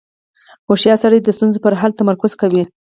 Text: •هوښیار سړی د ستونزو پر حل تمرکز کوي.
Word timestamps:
•هوښیار 0.67 0.97
سړی 1.03 1.19
د 1.21 1.29
ستونزو 1.35 1.63
پر 1.65 1.73
حل 1.81 1.91
تمرکز 1.99 2.31
کوي. 2.41 2.63